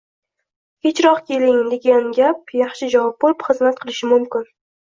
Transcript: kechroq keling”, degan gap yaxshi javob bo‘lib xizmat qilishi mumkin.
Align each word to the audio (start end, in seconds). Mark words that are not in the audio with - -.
kechroq 0.87 1.21
keling”, 1.27 1.59
degan 1.75 2.09
gap 2.21 2.55
yaxshi 2.63 2.91
javob 2.97 3.15
bo‘lib 3.27 3.47
xizmat 3.51 3.81
qilishi 3.87 4.13
mumkin. 4.19 4.53